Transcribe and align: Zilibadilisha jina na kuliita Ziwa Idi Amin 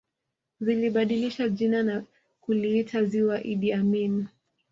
Zilibadilisha 0.61 1.49
jina 1.49 1.83
na 1.83 2.03
kuliita 2.41 3.03
Ziwa 3.03 3.43
Idi 3.43 3.73
Amin 3.73 4.27